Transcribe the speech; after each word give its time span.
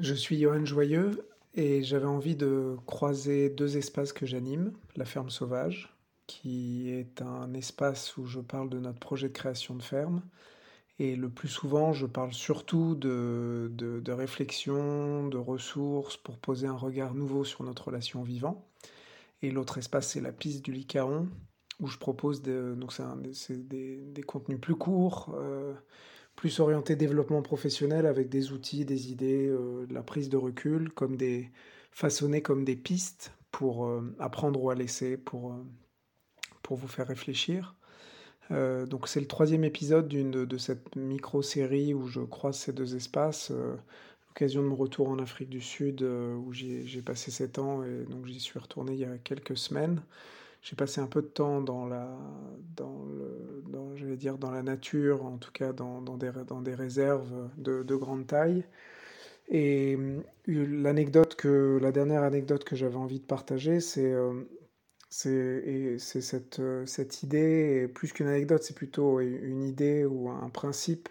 Je 0.00 0.12
suis 0.12 0.40
Johan 0.40 0.64
Joyeux 0.64 1.24
et 1.54 1.84
j'avais 1.84 2.06
envie 2.06 2.34
de 2.34 2.76
croiser 2.84 3.48
deux 3.48 3.76
espaces 3.76 4.12
que 4.12 4.26
j'anime, 4.26 4.72
la 4.96 5.04
ferme 5.04 5.30
sauvage, 5.30 5.96
qui 6.26 6.90
est 6.90 7.22
un 7.22 7.54
espace 7.54 8.16
où 8.16 8.26
je 8.26 8.40
parle 8.40 8.68
de 8.70 8.80
notre 8.80 8.98
projet 8.98 9.28
de 9.28 9.32
création 9.32 9.76
de 9.76 9.82
ferme. 9.82 10.22
Et 10.98 11.14
le 11.14 11.28
plus 11.28 11.46
souvent, 11.48 11.92
je 11.92 12.06
parle 12.06 12.32
surtout 12.32 12.96
de, 12.96 13.70
de, 13.72 14.12
réflexion, 14.12 15.28
de 15.28 15.38
ressources 15.38 16.16
pour 16.16 16.38
poser 16.38 16.66
un 16.66 16.76
regard 16.76 17.14
nouveau 17.14 17.44
sur 17.44 17.62
notre 17.62 17.86
relation 17.86 18.22
au 18.22 18.24
vivant. 18.24 18.66
Et 19.42 19.52
l'autre 19.52 19.78
espace, 19.78 20.08
c'est 20.08 20.20
la 20.20 20.32
piste 20.32 20.64
du 20.64 20.72
Licaon, 20.72 21.28
où 21.80 21.86
je 21.86 21.98
propose 21.98 22.42
donc 22.42 22.92
des, 23.48 24.22
contenus 24.26 24.60
plus 24.60 24.76
courts, 24.76 25.34
euh, 25.36 25.74
plus 26.44 26.60
orienté 26.60 26.94
développement 26.94 27.40
professionnel 27.40 28.04
avec 28.04 28.28
des 28.28 28.52
outils, 28.52 28.84
des 28.84 29.10
idées, 29.10 29.48
euh, 29.48 29.86
la 29.88 30.02
prise 30.02 30.28
de 30.28 30.36
recul, 30.36 30.92
comme 30.92 31.16
des 31.16 31.50
façonnés 31.90 32.42
comme 32.42 32.66
des 32.66 32.76
pistes 32.76 33.32
pour 33.50 33.86
euh, 33.86 34.14
apprendre 34.18 34.62
ou 34.62 34.68
à 34.68 34.74
laisser, 34.74 35.16
pour, 35.16 35.52
euh, 35.52 35.64
pour 36.60 36.76
vous 36.76 36.86
faire 36.86 37.06
réfléchir. 37.06 37.76
Donc 38.50 39.08
c'est 39.08 39.20
le 39.20 39.26
troisième 39.26 39.64
épisode 39.64 40.06
d'une 40.06 40.30
de, 40.30 40.44
de, 40.44 40.58
cette 40.58 40.96
micro-série 40.96 41.94
où 41.94 42.08
je 42.08 42.20
croise 42.20 42.58
ces 42.58 42.74
deux 42.74 42.94
espaces. 42.94 43.50
L'occasion 44.28 44.62
de 44.62 44.68
mon 44.68 44.76
retour 44.76 45.08
en 45.08 45.18
Afrique 45.18 45.48
du 45.48 45.62
Sud 45.62 46.02
où 46.02 46.52
j'ai 46.52 47.00
passé 47.00 47.30
sept 47.30 47.58
ans 47.58 47.82
et 47.84 48.04
donc 48.04 48.26
j'y 48.26 48.40
suis 48.40 48.58
retourné 48.58 48.92
il 48.92 48.98
y 48.98 49.06
a 49.06 49.16
quelques 49.16 49.56
semaines. 49.56 50.02
J'ai 50.64 50.76
passé 50.76 51.02
un 51.02 51.06
peu 51.06 51.20
de 51.20 51.26
temps 51.26 51.60
dans 51.60 51.86
la, 51.86 52.08
dans 52.74 53.04
le, 53.04 53.62
dans, 53.70 53.94
je 53.96 54.06
vais 54.06 54.16
dire 54.16 54.38
dans 54.38 54.50
la 54.50 54.62
nature, 54.62 55.26
en 55.26 55.36
tout 55.36 55.52
cas 55.52 55.74
dans, 55.74 56.00
dans, 56.00 56.16
des, 56.16 56.32
dans 56.46 56.62
des 56.62 56.74
réserves 56.74 57.50
de, 57.58 57.82
de 57.82 57.94
grande 57.96 58.26
taille. 58.26 58.64
Et 59.48 59.94
euh, 59.94 60.22
l'anecdote 60.46 61.34
que, 61.36 61.78
la 61.82 61.92
dernière 61.92 62.22
anecdote 62.22 62.64
que 62.64 62.76
j'avais 62.76 62.96
envie 62.96 63.20
de 63.20 63.26
partager, 63.26 63.80
c'est 63.80 64.10
euh, 64.10 64.42
cette, 65.10 66.60
euh, 66.60 66.86
cette 66.86 67.22
idée, 67.22 67.86
plus 67.94 68.12
qu'une 68.14 68.28
anecdote, 68.28 68.62
c'est 68.62 68.74
plutôt 68.74 69.20
une 69.20 69.62
idée 69.62 70.06
ou 70.06 70.30
un 70.30 70.48
principe 70.48 71.10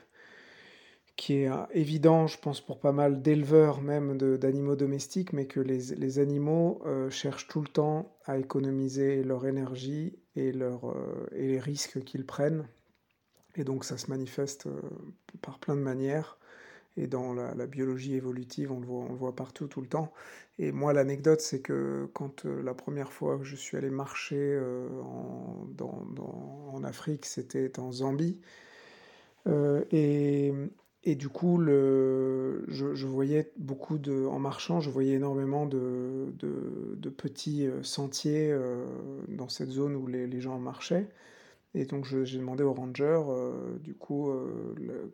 qui 1.15 1.35
est 1.43 1.49
évident, 1.73 2.27
je 2.27 2.39
pense, 2.39 2.59
pour 2.61 2.79
pas 2.79 2.91
mal 2.91 3.21
d'éleveurs 3.21 3.81
même 3.81 4.17
d'animaux 4.17 4.75
domestiques, 4.75 5.33
mais 5.33 5.45
que 5.45 5.59
les, 5.59 5.95
les 5.95 6.19
animaux 6.19 6.81
euh, 6.85 7.09
cherchent 7.09 7.47
tout 7.47 7.61
le 7.61 7.67
temps 7.67 8.17
à 8.25 8.37
économiser 8.37 9.23
leur 9.23 9.45
énergie 9.45 10.17
et, 10.35 10.51
leur, 10.51 10.89
euh, 10.89 11.29
et 11.35 11.47
les 11.47 11.59
risques 11.59 12.03
qu'ils 12.03 12.25
prennent. 12.25 12.67
Et 13.55 13.63
donc 13.63 13.85
ça 13.85 13.97
se 13.97 14.09
manifeste 14.09 14.67
euh, 14.67 14.81
par 15.41 15.59
plein 15.59 15.75
de 15.75 15.81
manières. 15.81 16.37
Et 16.95 17.07
dans 17.07 17.33
la, 17.33 17.65
biologie 17.65 18.13
évolutive, 18.13 18.71
on 18.71 18.79
le, 18.79 18.85
voit, 18.85 19.05
on 19.05 19.09
le 19.09 19.15
voit 19.15 19.35
partout, 19.35 19.67
tout 19.67 19.81
le 19.81 19.87
temps. 19.87 20.13
Et 20.59 20.71
moi, 20.71 20.93
l'anecdote, 20.93 21.41
c'est 21.41 21.59
que 21.59 22.07
quand 22.13 22.45
euh, 22.45 22.61
la 22.61 22.75
première 22.75 23.11
fois 23.11 23.39
que 23.39 23.43
je 23.43 23.55
suis 23.55 23.77
allé 23.77 23.89
marcher 23.89 24.37
euh, 24.37 24.87
en, 25.01 25.67
en 26.71 26.83
Afrique, 26.83 27.25
c'était 27.25 27.79
en 27.79 27.91
Zambie. 27.91 28.39
Euh, 29.47 29.83
et 29.91 30.53
et 31.05 31.15
du 31.15 31.27
coup, 31.27 31.61
je, 31.65 33.05
voyais 33.05 33.51
beaucoup 33.57 33.97
de, 33.97 34.25
en 34.25 34.39
marchant, 34.39 34.79
je 34.79 34.89
voyais 34.89 35.15
énormément 35.15 35.65
de, 35.65 36.33
de, 36.39 36.95
de 36.95 37.09
petits 37.09 37.67
euh, 37.67 37.83
sentiers 37.83 38.51
euh, 38.51 38.85
dans 39.27 39.49
cette 39.49 39.69
zone 39.69 39.95
où 39.95 40.07
les, 40.07 40.39
gens 40.39 40.57
marchaient. 40.59 41.09
Et 41.75 41.85
donc, 41.85 42.05
j'ai 42.05 42.37
demandé 42.37 42.63
aux 42.63 42.73
rangers, 42.73 43.21
euh, 43.27 43.77
du 43.79 43.95
coup, 43.95 44.31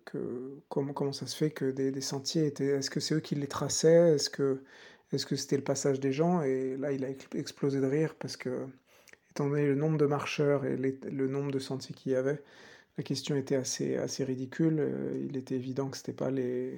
que, 0.05 0.59
comment, 0.69 1.11
ça 1.11 1.25
se 1.25 1.35
fait 1.35 1.49
que 1.49 1.71
des, 1.71 2.01
sentiers 2.01 2.45
étaient. 2.45 2.67
Est-ce 2.67 2.91
que 2.91 2.99
c'est 2.99 3.15
eux 3.15 3.19
qui 3.19 3.35
les 3.35 3.47
traçaient? 3.47 4.15
Est-ce 4.15 4.29
que 4.29 4.61
est-ce 5.11 5.25
que 5.25 5.35
c'était 5.35 5.57
le 5.57 5.63
passage 5.63 5.99
des 5.99 6.11
gens? 6.11 6.43
Et 6.43 6.77
là, 6.77 6.91
il 6.91 7.03
a 7.03 7.09
explosé 7.33 7.81
de 7.81 7.87
rire 7.87 8.13
parce 8.19 8.37
que, 8.37 8.67
étant 9.31 9.49
donné 9.49 9.65
le 9.65 9.73
nombre 9.73 9.97
de 9.97 10.05
marcheurs 10.05 10.65
et 10.65 10.77
le 10.77 11.27
nombre 11.27 11.51
de 11.51 11.57
sentiers 11.57 11.95
qu'il 11.95 12.11
y 12.11 12.15
avait, 12.15 12.43
la 12.99 13.03
question 13.03 13.37
était 13.37 13.55
assez, 13.55 13.95
assez 13.95 14.25
ridicule. 14.25 14.75
Euh, 14.81 15.25
il 15.25 15.37
était 15.37 15.55
évident 15.55 15.87
que 15.87 15.95
ce 15.95 16.01
n'était 16.01 16.11
pas 16.11 16.31
les, 16.31 16.77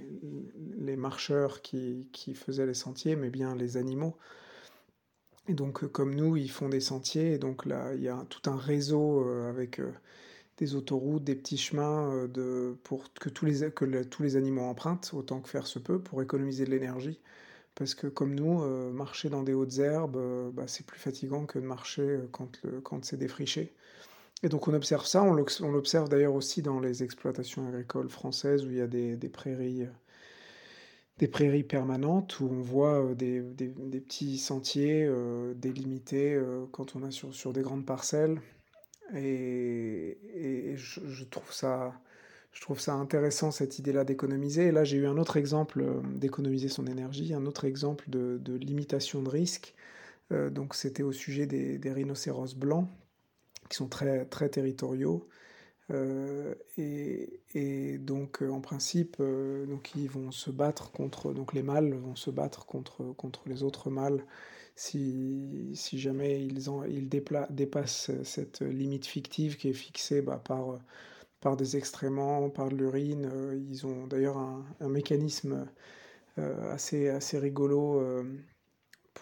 les 0.77 0.95
marcheurs 0.95 1.63
qui, 1.63 2.07
qui, 2.11 2.35
faisaient 2.35 2.67
les 2.67 2.75
sentiers, 2.75 3.15
mais 3.15 3.31
bien 3.31 3.55
les 3.55 3.75
animaux. 3.75 4.15
Et 5.47 5.55
donc, 5.55 5.83
euh, 5.83 5.87
comme 5.87 6.13
nous, 6.13 6.37
ils 6.37 6.51
font 6.51 6.69
des 6.69 6.79
sentiers. 6.79 7.33
Et 7.33 7.37
donc 7.39 7.65
là, 7.65 7.95
il 7.95 8.03
y 8.03 8.07
a 8.07 8.23
tout 8.29 8.51
un 8.51 8.55
réseau 8.55 9.27
euh, 9.27 9.49
avec 9.49 9.81
des 10.57 10.75
autoroutes, 10.75 11.23
des 11.23 11.33
petits 11.33 11.57
chemins 11.57 12.27
de, 12.27 12.77
pour 12.83 13.11
que, 13.13 13.29
tous 13.29 13.47
les, 13.47 13.71
que 13.71 14.03
tous 14.03 14.21
les 14.21 14.35
animaux 14.35 14.61
empruntent, 14.61 15.09
autant 15.15 15.41
que 15.41 15.49
faire 15.49 15.65
se 15.65 15.79
peut, 15.79 15.99
pour 15.99 16.21
économiser 16.21 16.65
de 16.65 16.69
l'énergie. 16.69 17.19
Parce 17.73 17.95
que 17.95 18.05
comme 18.05 18.35
nous, 18.35 18.63
marcher 18.91 19.29
dans 19.29 19.41
des 19.41 19.55
hautes 19.55 19.79
herbes, 19.79 20.51
bah, 20.53 20.67
c'est 20.67 20.85
plus 20.85 20.99
fatigant 20.99 21.47
que 21.47 21.57
de 21.57 21.65
marcher 21.65 22.19
quand, 22.31 22.61
quand 22.83 23.03
c'est 23.05 23.17
défriché. 23.17 23.73
Et 24.44 24.50
donc 24.50 24.68
on 24.68 24.74
observe 24.74 25.06
ça, 25.06 25.24
on 25.24 25.34
l'observe 25.34 26.09
d'ailleurs 26.09 26.34
aussi 26.34 26.62
dans 26.62 26.79
les 26.79 27.03
exploitations 27.03 27.68
agricoles 27.68 28.09
françaises 28.09 28.66
où 28.66 28.72
il 28.72 28.78
y 28.78 28.81
a 28.81 28.88
des, 28.88 29.16
prairies, 29.29 29.88
des 31.19 31.28
prairies 31.28 31.63
permanentes 31.63 32.40
où 32.40 32.50
on 32.51 32.62
voit 32.62 33.13
des, 33.13 33.41
des, 33.41 33.69
petits 33.69 34.40
sentiers 34.40 35.06
euh, 35.06 35.53
délimités 35.53 36.34
euh, 36.34 36.66
quand 36.72 36.96
on 36.96 37.07
est 37.07 37.12
sur, 37.12 37.53
des 37.53 37.62
grandes 37.62 37.85
parcelles. 37.85 38.41
Et, 39.16 40.18
je, 40.75 41.24
trouve 41.25 41.51
ça, 41.51 42.94
intéressant 42.94 43.51
cette 43.51 43.78
idée-là 43.78 44.06
d'économiser. 44.06 44.68
Et 44.68 44.72
là 44.72 44.84
j'ai 44.84 44.97
eu 44.97 45.06
un 45.06 45.18
autre 45.18 45.38
exemple 45.38 45.84
d'économiser 46.16 46.68
son 46.68 46.88
énergie, 46.88 47.35
un 47.35 47.46
autre 47.46 47.66
exemple 47.66 48.06
de, 48.09 48.56
limitation 48.56 49.22
de 49.22 49.30
risque. 49.30 49.75
Euh, 50.31 50.50
donc 50.50 50.74
c'était 50.74 51.03
au 51.03 51.12
sujet 51.12 51.46
des 51.46 51.91
rhinocéros 51.91 52.56
blancs 52.56 52.88
qui 53.71 53.77
sont 53.77 53.87
très, 53.87 54.25
très 54.25 54.49
territoriaux. 54.49 55.27
Euh, 55.91 56.55
et, 56.77 57.97
donc, 57.99 58.41
euh, 58.41 58.49
en 58.49 58.61
principe, 58.61 59.17
euh, 59.19 59.65
donc, 59.65 59.91
ils 59.95 60.09
vont 60.09 60.31
se 60.31 60.51
battre 60.51 60.91
contre, 60.91 61.33
donc 61.33 61.53
les 61.53 61.63
mâles 61.63 61.93
vont 61.95 62.15
se 62.15 62.29
battre 62.31 62.65
contre, 62.65 63.03
contre 63.15 63.41
les 63.47 63.63
autres 63.63 63.89
mâles 63.89 64.25
si, 64.75 65.73
jamais 65.93 66.43
ils, 66.45 66.69
en, 66.69 66.83
ils 66.83 67.09
dépassent 67.09 68.11
cette 68.23 68.61
limite 68.61 69.05
fictive 69.05 69.57
qui 69.57 69.69
est 69.69 69.73
fixée 69.73 70.21
bah, 70.21 70.41
par, 70.43 70.79
par 71.41 71.57
des 71.57 71.77
excréments, 71.77 72.49
par 72.49 72.69
de 72.69 72.75
l'urine. 72.75 73.29
Ils 73.69 73.85
ont 73.85 74.07
d'ailleurs 74.07 74.38
un, 74.38 74.65
un, 74.79 74.89
mécanisme 74.89 75.67
assez, 76.38 77.09
assez 77.09 77.38
rigolo 77.38 78.01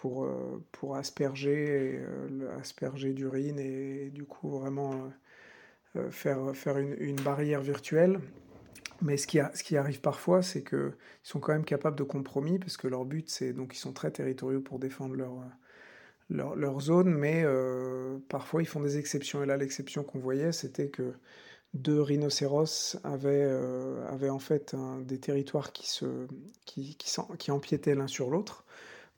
pour, 0.00 0.24
euh, 0.24 0.64
pour 0.72 0.96
asperger, 0.96 2.00
euh, 2.00 2.58
asperger 2.58 3.12
d'urine 3.12 3.58
et, 3.58 4.08
du 4.08 4.24
coup 4.24 4.48
vraiment 4.48 4.94
euh, 5.96 6.10
faire, 6.10 6.56
faire 6.56 6.78
une, 6.78 7.16
barrière 7.16 7.60
virtuelle. 7.60 8.18
Mais 9.02 9.18
ce 9.18 9.26
qui, 9.26 9.40
ce 9.52 9.62
qui 9.62 9.76
arrive 9.76 10.00
parfois, 10.00 10.40
c'est 10.42 10.62
qu'ils 10.64 10.94
sont 11.22 11.38
quand 11.38 11.52
même 11.52 11.66
capables 11.66 11.96
de 11.96 12.02
compromis, 12.02 12.58
parce 12.58 12.78
que 12.78 12.88
leur 12.88 13.04
but, 13.04 13.28
c'est 13.28 13.52
donc 13.52 13.74
ils 13.74 13.78
sont 13.78 13.92
très 13.92 14.10
territoriaux 14.10 14.60
pour 14.60 14.78
défendre 14.78 15.16
leur, 15.16 15.32
leur, 16.30 16.56
leur 16.56 16.80
zone, 16.80 17.10
mais 17.14 17.44
parfois 18.28 18.62
ils 18.62 18.68
font 18.68 18.80
des 18.80 18.96
exceptions. 18.98 19.42
Et 19.42 19.46
là, 19.46 19.56
l'exception 19.56 20.02
qu'on 20.02 20.18
voyait, 20.18 20.52
c'était 20.52 20.88
que 20.88 21.14
deux 21.72 22.00
rhinocéros 22.00 22.98
avaient, 23.04 23.50
avaient 24.08 24.30
en 24.30 24.38
fait 24.38 24.76
des 25.02 25.18
territoires 25.18 25.72
qui, 25.72 25.88
se, 25.88 26.26
qui, 26.66 26.96
qui, 26.96 27.10
qui 27.38 27.50
empiétaient 27.50 27.94
l'un 27.94 28.06
sur 28.06 28.30
l'autre 28.30 28.64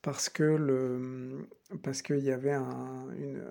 parce 0.03 0.29
que 0.29 0.43
le 0.43 1.47
parce 1.83 2.03
qu'il 2.03 2.21
y 2.21 2.31
avait 2.31 2.53
un, 2.53 3.07
une, 3.17 3.43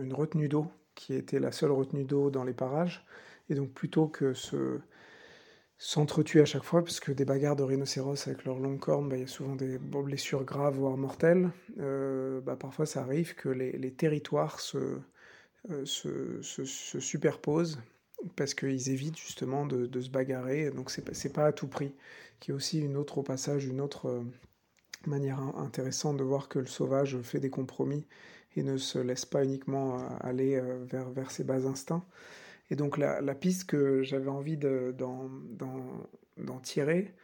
une, 0.00 0.14
retenue 0.14 0.48
d'eau 0.48 0.66
qui 0.94 1.14
était 1.14 1.40
la 1.40 1.52
seule 1.52 1.72
retenue 1.72 2.04
d'eau 2.04 2.30
dans 2.30 2.44
les 2.44 2.52
parages. 2.52 3.04
Et 3.50 3.54
donc 3.54 3.72
plutôt 3.72 4.06
que 4.06 4.34
se 4.34 4.80
s'entretuer 5.78 6.40
à 6.40 6.44
chaque 6.44 6.62
fois 6.62 6.84
parce 6.84 7.00
que 7.00 7.10
des 7.10 7.24
bagarres 7.24 7.56
de 7.56 7.64
rhinocéros 7.64 8.28
avec 8.28 8.44
leurs 8.44 8.60
longues 8.60 8.78
cornes 8.78 9.08
bah, 9.08 9.16
il 9.16 9.22
y 9.22 9.24
a 9.24 9.26
souvent 9.26 9.56
des 9.56 9.78
blessures 9.78 10.44
graves 10.44 10.76
voire 10.76 10.96
mortelles 10.96 11.50
euh, 11.80 12.40
bah, 12.40 12.54
parfois 12.54 12.86
ça 12.86 13.00
arrive 13.02 13.34
que 13.34 13.48
les, 13.48 13.92
territoires 13.92 14.60
se, 14.60 15.00
euh, 15.70 15.84
se, 15.84 16.40
se, 16.40 16.64
se, 16.64 17.00
superposent 17.00 17.80
parce 18.36 18.54
qu'ils 18.54 18.90
évitent 18.90 19.18
justement 19.18 19.66
de, 19.66 19.86
de, 19.86 20.00
se 20.00 20.10
bagarrer. 20.10 20.70
Donc 20.70 20.90
c'est 20.90 21.02
pas, 21.02 21.12
pas 21.34 21.46
à 21.46 21.52
tout 21.52 21.68
prix. 21.68 21.92
Qui 22.40 22.50
est 22.50 22.54
aussi 22.54 22.80
une 22.80 22.96
autre 22.96 23.18
au 23.18 23.22
passage 23.22 23.66
une 23.66 23.80
autre 23.80 24.08
euh, 24.08 24.24
manière 25.06 25.40
intéressante 25.56 26.16
de 26.16 26.24
voir 26.24 26.48
que 26.48 26.58
le 26.58 26.66
sauvage 26.66 27.20
fait 27.22 27.40
des 27.40 27.50
compromis 27.50 28.06
et 28.56 28.62
ne 28.62 28.76
se 28.76 28.98
laisse 28.98 29.24
pas 29.24 29.44
uniquement 29.44 29.98
euh, 29.98 30.08
aller 30.20 30.56
euh, 30.56 30.84
vers, 30.84 31.10
vers 31.10 31.30
ses 31.30 31.44
bas 31.44 31.66
instincts. 31.66 32.04
Et 32.70 32.76
donc 32.76 32.96
la, 32.96 33.34
piste 33.34 33.64
que 33.64 34.02
j'avais 34.02 34.30
envie 34.30 34.56
d'en 34.56 35.28
tirer, 36.62 37.14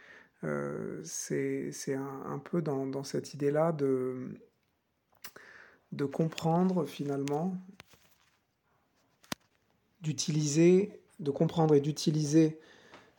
euh, 0.45 1.01
c'est 1.05 1.73
un, 1.95 2.23
un, 2.27 2.39
peu 2.39 2.61
dans, 2.61 2.87
dans 2.87 3.03
cette 3.03 3.33
idée-là 3.33 3.73
de, 3.73 4.29
de 5.93 6.05
comprendre 6.05 6.85
finalement, 6.85 7.57
d'utiliser, 10.03 11.01
de 11.19 11.31
comprendre 11.31 11.75
et 11.75 11.81
d'utiliser 11.81 12.59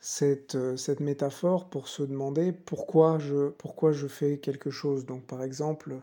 cette, 0.00 0.56
cette 0.76 1.00
métaphore 1.00 1.68
pour 1.68 1.88
se 1.88 2.02
demander 2.02 2.52
pourquoi 2.52 3.18
je, 3.18 3.50
pourquoi 3.50 3.92
je 3.92 4.06
fais 4.06 4.38
quelque 4.38 4.70
chose. 4.70 5.06
Donc 5.06 5.26
par 5.26 5.42
exemple, 5.42 5.96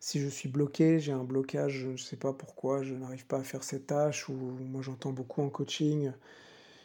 si 0.00 0.20
je 0.20 0.28
suis 0.28 0.48
bloqué, 0.48 0.98
j'ai 1.00 1.12
un 1.12 1.24
blocage, 1.24 1.72
je 1.72 1.88
ne 1.90 1.96
sais 1.96 2.16
pas 2.16 2.32
pourquoi, 2.32 2.82
je 2.82 2.94
n'arrive 2.94 3.26
pas 3.26 3.38
à 3.38 3.42
faire 3.44 3.62
cette 3.64 3.86
tâche, 3.86 4.28
ou 4.28 4.34
moi 4.34 4.82
j'entends 4.82 5.12
beaucoup 5.12 5.42
en 5.42 5.50
coaching, 5.50 6.12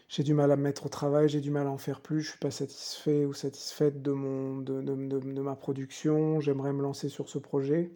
j'ai 0.10 0.24
du 0.24 0.34
mal 0.34 0.52
à 0.52 0.57
me 0.57 0.63
mettre 0.63 0.86
au 0.86 0.90
travail, 0.90 1.30
j'ai 1.30 1.42
du 1.42 1.52
mal 1.52 1.68
à 1.68 1.72
en 1.72 1.78
faire 1.78 2.02
plus, 2.02 2.22
je 2.22 2.30
suis 2.31 2.40
pas 2.40 2.52
satisfait 2.52 3.25
ou 3.25 3.34
satisfaite 3.34 4.02
de, 4.02 4.12
mon, 4.12 4.57
de, 4.57 4.81
de, 4.81 4.96
de, 5.19 5.42
ma 5.42 5.56
production, 5.56 6.40
j'aimerais 6.42 6.74
me 6.74 6.81
lancer 6.81 7.10
sur 7.10 7.30
ce 7.30 7.38
projet. 7.40 7.92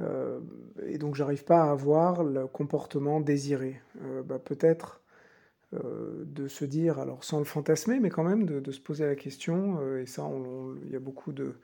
Euh, 0.00 0.40
et 0.86 0.98
donc 0.98 1.14
j'arrive 1.14 1.44
pas 1.44 1.64
à 1.64 1.70
avoir 1.70 2.24
le 2.24 2.46
comportement 2.46 3.20
désiré. 3.20 3.80
Euh, 4.02 4.22
bah, 4.22 4.38
peut-être 4.38 4.96
euh, 4.96 5.09
de 5.72 6.48
se 6.48 6.64
dire, 6.64 6.98
alors 6.98 7.22
sans 7.22 7.38
le 7.38 7.44
fantasmer, 7.44 8.00
mais 8.00 8.10
quand 8.10 8.24
même 8.24 8.44
de, 8.44 8.72
se 8.72 8.80
poser 8.80 9.06
la 9.06 9.14
question, 9.14 9.96
et 9.96 10.06
ça 10.06 10.28
il 10.84 10.90
y 10.90 10.96
a 10.96 11.00
beaucoup 11.00 11.32
de, 11.32 11.54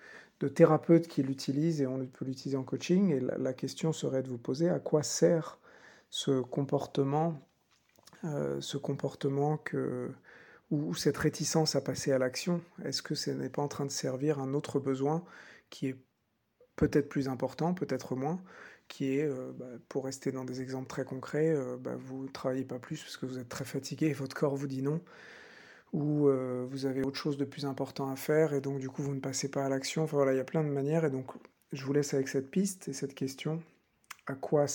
thérapeutes 0.55 1.09
qui 1.09 1.25
l'utilisent 1.25 1.81
et 1.81 1.87
on 1.87 2.07
peut 2.07 2.25
l'utiliser 2.25 2.57
en 2.57 2.63
coaching, 2.63 3.11
et 3.11 3.21
la, 3.21 3.53
question 3.53 3.93
serait 3.93 4.23
de 4.23 4.29
vous 4.29 4.39
poser 4.39 4.69
à 4.69 4.79
quoi 4.79 5.03
sert 5.03 5.59
ce 6.09 6.41
comportement 6.41 7.41
euh, 8.25 8.61
ce 8.61 8.77
comportement 8.77 9.61
ou, 10.71 10.95
cette 10.95 11.17
réticence 11.17 11.77
à 11.77 11.81
passer 11.81 12.13
à 12.13 12.19
l'action? 12.19 12.61
Est-ce 12.85 13.03
que 13.03 13.15
ce 13.15 13.31
n'est 13.31 13.51
pas 13.51 13.63
en 13.63 13.69
train 13.69 13.85
de 13.87 13.91
servir 13.91 14.41
un 14.41 14.55
autre 14.55 14.81
besoin 14.81 15.25
qui 15.71 15.89
est 15.89 15.97
peut-être 16.77 17.09
plus 17.09 17.29
important, 17.29 17.75
peut-être 17.75 18.17
moins, 18.17 18.41
qui 18.89 19.19
est, 19.19 19.25
euh, 19.25 19.53
bah, 19.55 19.67
pour 19.89 20.05
rester 20.05 20.33
dans 20.33 20.45
des 20.45 20.61
exemples 20.63 20.89
très 20.89 21.05
concrets, 21.05 21.55
euh, 21.55 21.77
bah, 21.79 21.97
vous 21.99 22.25
ne 22.25 22.29
travaillez 22.29 22.65
pas 22.65 22.79
plus 22.79 23.03
parce 23.03 23.17
que 23.17 23.27
vous 23.27 23.39
êtes 23.39 23.49
très 23.49 23.65
fatigué 23.65 24.07
et 24.07 24.13
votre 24.13 24.37
corps 24.37 24.57
vous 24.57 24.69
dit 24.69 24.83
non, 24.83 25.01
ou 25.93 26.29
vous 26.69 26.85
avez 26.85 27.03
autre 27.03 27.17
chose 27.17 27.39
de 27.39 27.45
plus 27.47 27.65
important 27.65 28.11
à 28.11 28.17
faire 28.17 28.53
et 28.53 28.61
donc 28.61 28.81
du 28.81 28.91
coup 28.91 29.03
vous 29.03 29.15
ne 29.15 29.21
passez 29.21 29.51
pas 29.51 29.65
à 29.65 29.69
l'action. 29.69 30.03
Enfin 30.03 30.17
voilà, 30.19 30.35
il 30.35 30.37
y 30.37 30.41
a 30.41 30.45
plein 30.45 30.63
de 30.63 30.69
manières 30.69 31.05
et 31.07 31.11
donc 31.11 31.33
je 31.73 31.85
vous 31.85 31.93
laisse 31.93 32.13
avec 32.13 32.29
cette 32.29 32.51
piste 32.51 32.89
et 32.89 32.93
cette 32.93 33.15
question 33.15 33.63
à 34.27 34.35
quoi, 34.35 34.67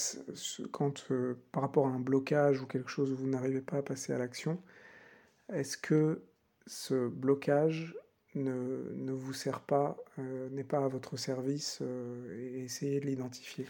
quand 0.71 1.12
euh, 1.12 1.36
par 1.51 1.63
rapport 1.63 1.88
à 1.88 1.89
un 1.89 2.00
blocage 2.00 2.62
ou 2.62 2.65
quelque 2.65 2.89
chose 2.89 3.12
où 3.12 3.15
vous 3.18 3.27
n'arrivez 3.27 3.62
pas 3.62 3.77
à 3.77 3.81
passer 3.81 4.13
à 4.13 4.18
l'action, 4.18 4.62
est-ce 5.53 5.77
que 5.77 6.24
ce 6.68 7.07
blocage 7.09 7.95
ne, 8.35 8.93
ne 8.95 9.11
vous 9.11 9.33
sert 9.33 9.61
pas, 9.61 9.97
euh, 10.19 10.49
n'est 10.49 10.63
pas 10.63 10.83
à 10.83 10.87
votre 10.87 11.17
service 11.17 11.79
euh, 11.81 12.53
et 12.55 12.63
essayez 12.63 12.99
de 12.99 13.07
l'identifier. 13.07 13.65